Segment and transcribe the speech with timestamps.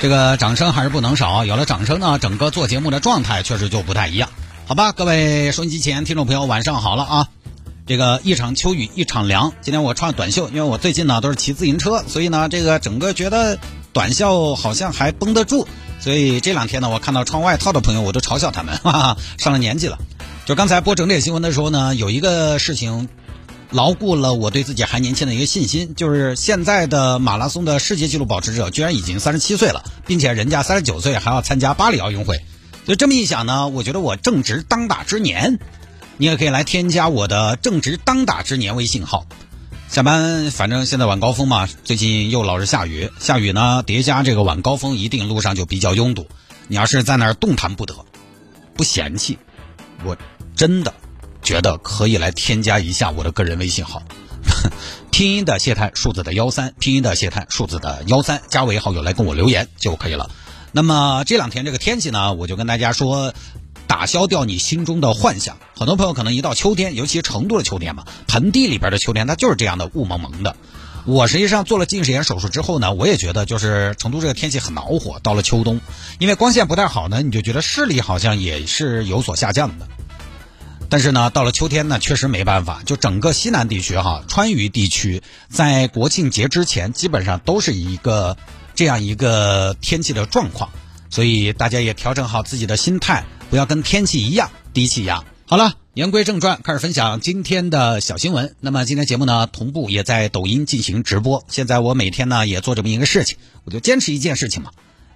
[0.00, 4.30] 这个掌声还是不能少，有了掌声呢，整个做节目的状态确实就不太一样，
[4.66, 4.92] 好吧？
[4.92, 7.28] 各位收音机前听众朋友，晚上好了啊！
[7.86, 13.58] 这个一场秋雨一场凉，今天我穿短袖，因为我最近呢都是骑自行车，所以呢这个整个觉得
[13.92, 15.68] 短袖好像还绷得住，
[16.00, 19.98] 所以这两天呢我看到穿外套的朋友，我都嘲笑他们，哈哈，上了年纪了。
[20.46, 23.10] 就刚才播整点新闻的时候呢，有一个事情。
[23.70, 32.40] 牢固了我对自己还年轻的一个信心，就是现在的马拉松的世界纪录保持者居然已经三十七岁了，并且人家三十九岁还要参加巴黎奥运会，
[32.86, 35.60] 就这么一想呢，我觉得我正值当打之年，
[36.16, 39.24] 你也可以来添加我的正值当打之年微信号。
[39.88, 46.26] 下班反正现在晚高峰嘛，最近又老是下雨，下雨呢叠加这个晚高峰，一定路上就比较拥堵。
[46.66, 47.94] 你要是在那儿动弹不得，
[48.74, 49.38] 不嫌弃，
[50.04, 50.16] 我
[50.56, 50.94] 真的。
[51.50, 54.04] 觉得可以来添加一下我的个人微信号，
[55.10, 60.30] 拼音的谢探，数字的幺三，拼音的谢探，数字的幺三，加为好友来跟我留言就可以了。
[60.70, 63.34] 那么这两天这个天气呢，我就跟大家说，
[63.88, 65.56] 打消掉你心中的幻想。
[65.76, 70.54] 很多朋友可能一到秋天，尤其成都的秋天嘛，盆地里边的秋天，它就是这样的雾蒙蒙的。
[71.04, 75.18] 我实际上做了近视眼手术之后呢，我也觉得就是成都这个天气很恼火。
[75.20, 75.80] 到了秋冬，
[76.20, 79.88] 因为光线不太好呢，你就觉得视力好像也是有所下降的。
[80.90, 82.82] 但是呢，到了秋天呢，确实没办法。
[82.84, 88.36] 就整个西南地区哈，川渝地区在国庆节之前，基本上都是一个
[88.74, 90.70] 这样一个天气的状况。
[91.08, 95.24] 所以大家也调整好自己的心态，不要跟天气一样低气压。
[95.46, 98.54] 好了，言归正传，开始分享今天的小新闻。
[98.60, 101.44] 那么今天节目呢，同步也在抖音进行直播。
[101.48, 104.70] 现在我每天呢也做这么一个事情，我就坚持一件事情嘛。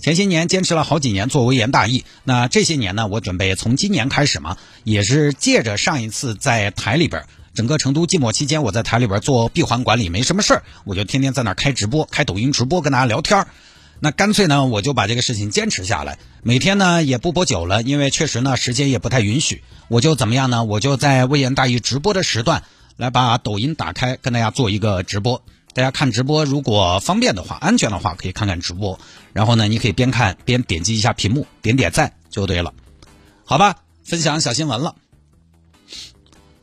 [0.00, 7.24] 前些年坚持了好几年做微言大义，那这些年呢，我准备从今年开始嘛，也是借着上一次在台里边，
[7.54, 13.46] 整个成都寂寞期间，我在台里边做闭环管理，没什么事儿，我就天天在那开直播，开抖音直播跟大家聊天
[14.00, 20.64] 那干脆呢，我就把这个事情坚持下来，每天呢也不播久了，因为确实呢时间也不太允许，我就怎么样呢？
[20.64, 22.62] 我就在微言大义直播的时段
[22.96, 25.42] 来把抖音打开，跟大家做一个直播。
[25.80, 29.00] 大家看直播，如果方便的话、安全的话，可以看看直播。
[29.32, 32.74] 然后呢，你可以边看边点击一下屏幕，点点赞就对了。
[33.46, 34.94] 好吧，分享小新闻了。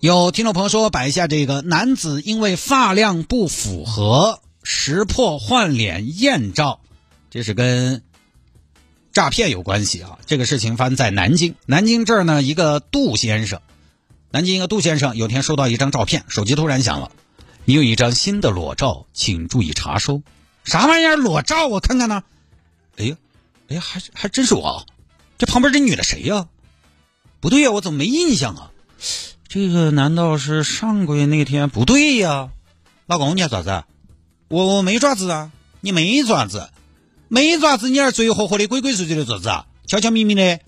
[0.00, 6.80] 有听众朋友说，摆一下这个男子因为发量不符合，识破换脸艳照，
[7.30, 8.02] 这是跟
[9.14, 10.18] 诈骗有关系啊。
[10.26, 13.62] 这个事情发生在南京，南京这儿呢，一个杜先生，
[14.30, 17.10] 南京一个杜先生有天收到一张照片，手机突然响了。
[17.68, 20.22] 你有一张新的裸照，请注意查收。
[20.62, 21.66] 啥玩意儿裸照？
[21.66, 22.22] 我看看呢。
[22.96, 23.16] 哎呀，
[23.66, 24.86] 哎呀，还还真是我。
[25.36, 26.46] 这旁边这女的谁呀？
[27.40, 28.70] 不对呀，我怎么没印象啊？
[29.48, 31.68] 这个难道是上个月那天？
[31.68, 32.50] 不对呀，
[33.06, 33.82] 老公你要爪子？
[34.46, 35.50] 我我没爪子啊，
[35.80, 36.70] 你没爪子，
[37.26, 39.66] 没爪子，你那嘴活活的、鬼鬼祟祟的做子啊？
[39.88, 40.60] 悄悄咪咪的，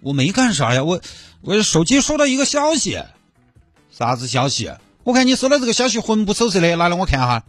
[0.00, 1.00] 我没干啥呀，我
[1.40, 3.02] 我手机收到一个消息，
[3.90, 4.70] 啥子消息？
[5.04, 7.44] 我看你收到这个消息魂不守舍的，拿来我看哈。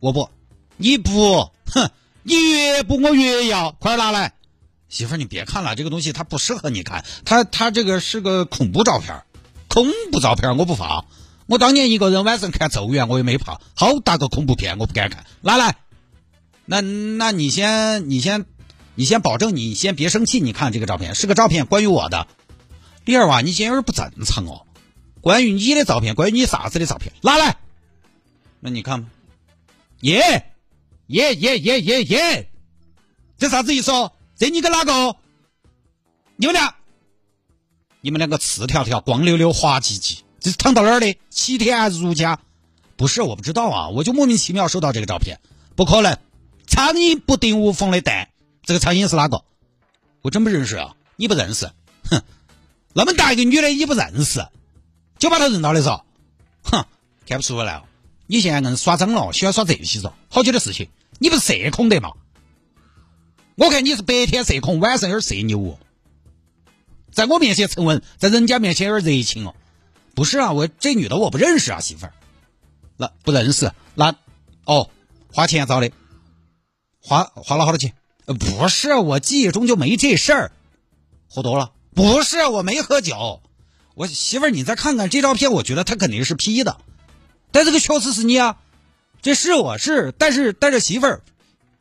[0.00, 0.28] 我不，
[0.76, 1.90] 你不，哼，
[2.24, 4.34] 你越不我越要，快拿来。
[4.88, 9.22] 媳妇儿，你别看了，这个东西它不适合你看，它它这个是个恐怖照片，
[9.68, 11.04] 恐怖照片我不放。
[11.46, 15.76] 我当年一个人晚上看咒怨，我也没怕，好大个恐怖片我不敢看，拿来。
[16.64, 18.46] 那那你先你先
[18.96, 22.26] 你先保证你先别生气，你看这个照片是个照片，关于我的。
[23.04, 24.65] 李二娃，你今天有点不正常哦。
[25.26, 27.56] 关于你的照片，关于你啥子的照片，拿来。
[28.60, 29.10] 那你看吧，
[30.02, 30.52] 耶
[31.08, 32.50] 耶耶耶耶耶，
[33.36, 34.12] 这啥子意思哦？
[34.36, 35.16] 这你跟哪个？
[36.36, 36.76] 你们俩，
[38.02, 41.18] 你们两个赤条条、光溜溜、滑稽稽，这是躺到哪儿的？
[41.28, 42.38] 七天还是如家？
[42.96, 45.40] 不是，我不知道啊，我就莫名其妙收到这个照片，
[45.74, 46.16] 不可能。
[46.68, 48.28] 苍蝇不叮无缝的蛋，
[48.62, 49.42] 这个苍蝇是哪个？
[50.22, 51.68] 我真不认识啊，你不认识？
[52.08, 52.22] 哼，
[52.92, 54.46] 那么大一个女的，你不认识？
[55.18, 56.02] 就把他认到的嗦，
[56.62, 56.84] 哼，
[57.26, 57.84] 看不出来哦。
[58.26, 60.88] 你现在硬是耍脏了，喜欢耍这些嗦，好久的事情。
[61.18, 62.12] 你不是社恐的嘛？
[63.54, 65.78] 我看你是白天社恐，晚上有点社牛哦。
[67.10, 69.54] 在我面前沉稳，在人家面前有点热情哦。
[70.14, 72.12] 不是啊，我这女的我不认识啊，媳妇儿。
[72.98, 74.14] 那不认识，那
[74.64, 74.90] 哦，
[75.32, 75.90] 花钱找的，
[77.00, 77.94] 花花了好多钱？
[78.26, 80.52] 呃，不是，我记忆中就没这事儿。
[81.28, 81.72] 喝多了。
[81.94, 83.40] 不是，我没喝酒。
[83.96, 86.76] 我媳妇儿，你再看看这照片，我觉得他肯定是 P 的。
[87.50, 88.58] 但这个确实是你啊，
[89.22, 91.22] 这是我是，但是但是媳妇儿，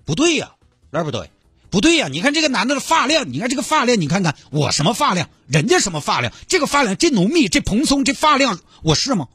[0.06, 0.54] 不对呀，
[0.92, 1.30] 哪儿不对？
[1.70, 6.32] 不对呀，你看这个男的的发量，你看这个发量，你看看我什么发量，人家什么发量？
[6.48, 9.28] 这个发量这浓密，这蓬松，这发量，我是吗？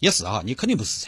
[0.00, 1.06] 也是哈，你肯定不是噻。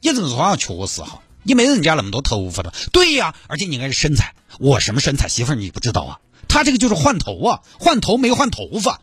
[0.00, 2.72] 你这么说啊确实哈，你没人家那么多头发的。
[2.90, 5.28] 对呀，而且你看这身材，我什么身材？
[5.28, 6.20] 媳妇儿你不知道啊？
[6.48, 9.02] 他这个就是换头啊，换头没换头发。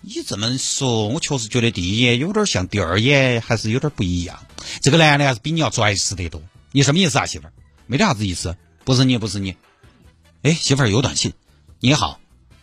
[0.00, 4.38] 你这么说，我确实觉得第一眼有点像，第二眼还是有点不一样。
[4.80, 6.40] 这个男的还是比你要拽实得多。
[6.72, 7.52] 你什么意思啊，媳妇儿？
[7.86, 9.56] 没得啥子意思，不是你，不是你。
[10.42, 11.32] 哎，媳妇儿有短信，
[11.80, 12.20] 你好，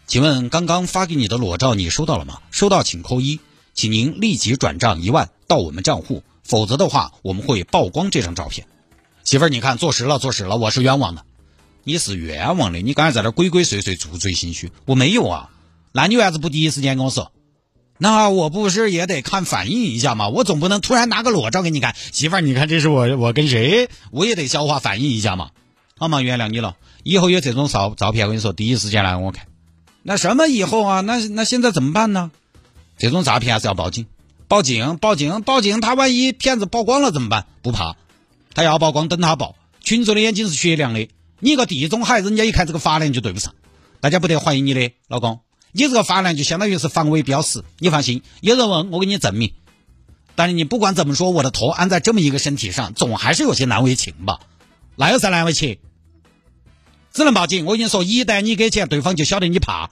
[0.07, 2.41] 请问刚刚发给你的裸照你收到了吗？
[2.51, 3.39] 收到请扣一，
[3.73, 8.65] 请您立即转账一万到我们账户，否则的话我们会曝光这张照片。
[9.23, 11.25] 媳妇儿，你看坐实了，坐实了，我是冤枉的。
[11.83, 15.49] 你是冤枉的，你刚才在那鬼鬼祟祟、做贼心虚，我没有啊。
[15.97, 17.31] 那你为啥子不第一时间跟我说？
[17.97, 20.27] 那我不是也得看反应一下吗？
[20.27, 23.87] 我总不能突然拿个裸照给你看，媳妇儿，你看这是我我跟谁？
[24.11, 25.51] 我也得消化反应一下嘛。
[25.97, 26.75] 好嘛，原谅你了。
[27.03, 29.47] 以后有这种照照片，我跟你说，第一时间来我看。
[30.03, 30.99] 那什么以后啊？
[30.99, 32.29] 那那现在怎么办呢？
[32.97, 34.05] 这种诈骗还是要报警，
[34.49, 35.79] 报警，报警，报警！
[35.79, 37.45] 他万一骗子曝光了怎么办？
[37.61, 37.95] 不怕，
[38.53, 39.55] 他要曝光，等他报。
[39.79, 41.07] 群众的眼睛是雪亮的，
[41.39, 43.53] 你个地中海，人家一看这个发量就对不上，
[44.01, 45.39] 大家不得怀疑你的老公。
[45.77, 49.51] 你这个发量就相当于是防伪标识，你放心，有人问我给你证明。
[50.33, 54.39] 但是你不管怎么说，我的头安在这么一个身体上，总还是有些难为情吧？
[54.95, 55.77] 那有啥难为情？
[57.11, 57.65] 只能报警。
[57.65, 59.89] 我跟你说，一旦你给钱，对方就晓得你怕。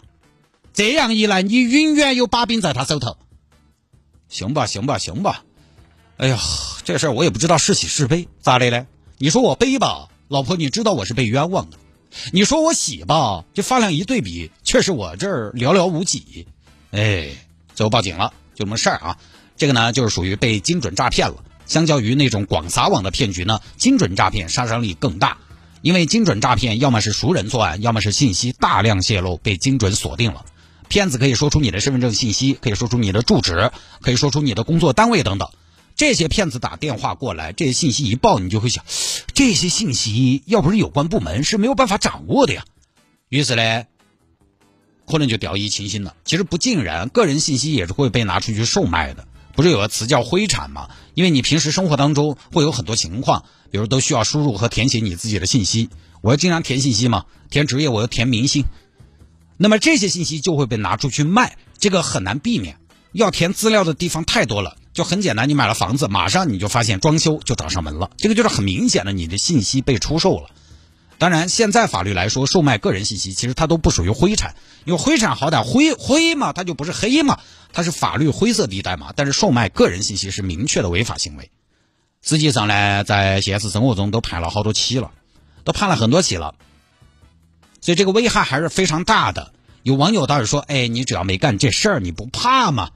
[0.74, 3.18] 这样一来，你永远有把柄在他手头。
[4.30, 5.44] 行吧，行吧，行吧。
[6.16, 6.40] 哎呀，
[6.86, 8.86] 这事儿我也不知道是喜是悲，咋的嘞？
[9.18, 11.78] 你说我悲吧，老婆，你知道我是被冤枉的；
[12.32, 16.48] 你说我喜吧，这发量一对比，确实我这儿寥寥无几。
[16.92, 17.30] 哎，
[17.76, 19.18] 最后报警了，就这么事儿啊。
[19.58, 21.36] 这个呢，就是属于被精准诈骗了。
[21.66, 25.38] 相较于那种广撒网的骗局呢，精准诈骗杀伤力更大。
[25.82, 30.46] 因为精准诈骗，要么是熟人作案，要么是信息大量泄露被精准锁定了。
[30.88, 33.72] 骗子可以说出你的身份证信息，可以说出你的住址，
[34.02, 35.50] 可以说出你的工作单位等等。
[36.06, 38.84] 这些骗子打电话过来，这些信息一报，你就会想，
[39.34, 42.66] 这些信息要不是有关部门是没有办法掌握的呀。
[43.30, 43.86] 于是呢，
[45.08, 46.14] 可能就掉以轻心了。
[46.26, 49.26] 其实不尽然，个人信息也是会被拿出去售卖的。
[49.54, 50.90] 不是有个词叫灰产吗？
[51.14, 55.90] 因为你平时生活当中会有很多情况，比如都需要输入和填写你自己的信息。
[56.20, 58.66] 我要经常填信息嘛，填职业，我要填明星。
[59.56, 62.76] 那么这些信息就会被拿出去卖，这个很难避免。
[63.14, 70.50] 要填资料的地方太多了，就很简单，你买了房子，马上你就发现装修就找上门了，这个就是很明显的你的信息被出售了。
[71.18, 74.56] 当然，现在法律来说，售卖个人信息其实它都不属于灰产，
[74.86, 77.40] 因为灰产好歹灰灰嘛，它就不是黑嘛，
[77.72, 79.14] 它是法律灰色地带嘛。
[79.16, 81.50] 但是售卖个人信息是明确的违法行为。
[82.22, 85.12] 实际上呢，在现实生活中都判了好多起了，
[85.64, 86.56] 都判了很多起了，
[87.82, 89.54] 所以这个危害还是非常大的。
[89.82, 92.92] 有网友倒是说：“哎，你只要没干这事儿，你不怕吗？”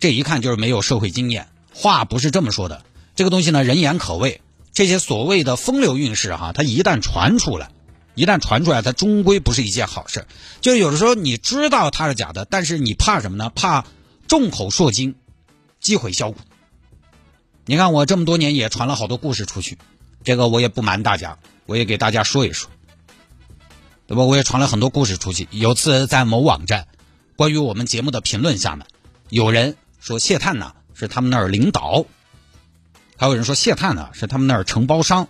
[0.00, 2.82] 这一看就是没有社会经验，话不是这么说的。
[3.14, 4.40] 这个东西呢，人言可畏。
[4.72, 7.70] 这些所谓的风流韵事哈，它一旦传出来，
[8.14, 10.26] 一旦传出来，它终归不是一件好事。
[10.60, 13.50] 就有的时候你知道它是假的，但是你怕什么呢？
[13.54, 13.84] 怕
[14.26, 15.16] 众口铄金，
[15.80, 16.38] 积毁销骨。
[17.66, 19.76] 你看我这么多年也传了好多故事出去，
[20.24, 22.70] 这个我也不瞒大家，我也给大家说一说，
[24.06, 24.22] 对吧？
[24.22, 25.46] 我也传了很多故事出去。
[25.50, 26.86] 有次在某网站，
[27.36, 28.86] 关于我们节目的评论下面，
[29.28, 32.06] 有人说谢探呢是他们那儿领导。
[33.16, 35.28] 还有人说谢探呢是他们那儿承包商。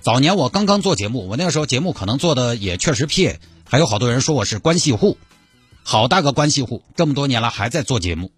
[0.00, 5.18] 早年我刚刚做节目，我那个时候节目可能做的也确实撇，还有好多人说我是关系户，
[5.82, 8.30] 好大个关系户，这么多年了还在做节目。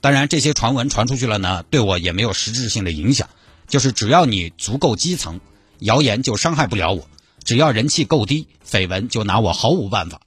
[0.00, 3.28] 当然这些传闻传出去了呢，对我也没有实质性的影响。
[3.68, 5.40] 就是只要你足够基层，
[5.78, 7.04] 谣言就伤害不了我；
[7.44, 10.20] 只要人气够低，绯闻就拿我毫无办法，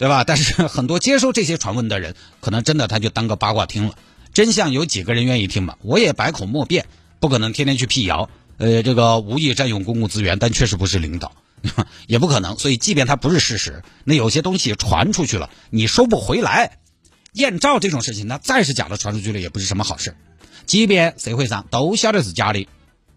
[0.00, 0.24] 对吧？
[0.24, 3.94] 但是很多接收这些传闻的人，可能真的他就当个八卦听了。
[4.32, 5.76] 真相有几个人愿意听嘛？
[5.82, 6.86] 我也百口莫辩。
[7.18, 11.32] 不可能天天去辟谣，呃，这个无意占用公共资源，但确实不是领导，
[12.08, 12.58] 也不可能。
[12.58, 16.78] 所以，即便它不是事实，那有些东西传出去了，你收不回来。
[17.34, 20.16] 艳照这种事情，那再是假的传出去了，也不是什么好事。
[20.64, 22.66] 即便社会上都晓得是假的，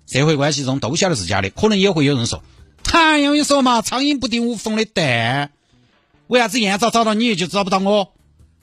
[0.06, 2.44] 社会关系中都晓得是假的，可能也会有人说
[2.92, 5.52] ：“哎呀，我跟你说嘛，苍蝇不叮无缝的蛋，
[6.28, 8.14] 为啥子验照找到你就找不到我？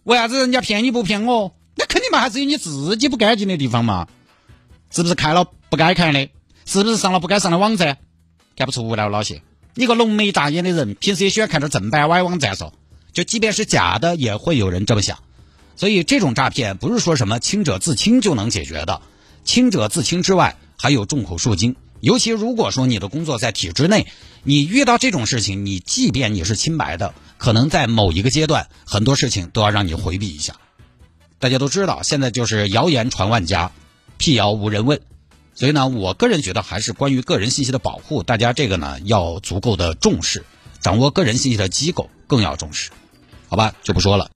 [0.04, 1.54] 为啥子人家骗你不骗我？
[1.76, 4.08] 那肯定嘛，还是有你自己不干净的地方嘛。”
[4.90, 6.28] 是不是看了不该看的？
[6.66, 7.98] 是不是上了不该上的网站？
[8.56, 9.42] 看不出来，老谢，
[9.74, 12.72] 你个浓眉大眼的人，平时也喜欢看点正版歪网站嗦。
[13.12, 15.18] 就即便是假的，也会有人这么想。
[15.76, 19.00] 所以这种诈骗不是说什么清者自清就能解决的，
[19.44, 21.76] 清者自清之外，还有众口铄金。
[22.00, 24.06] 尤其如果说你的工作在体制内，
[24.42, 30.56] 你遇到这种事情，你即便你是清白的，可能在某一个阶段，很多事情都要让你回避一下。
[31.38, 33.72] 大家都知道，现在就是谣言传万家，
[34.18, 35.00] 辟谣无人问。
[35.54, 40.44] 所以呢，我个人觉得还是关于个人信息的保护，大家这个呢要足够的重视，
[40.80, 42.90] 掌握个人信息的机构更要重视，
[43.48, 44.30] 好吧，就不说了。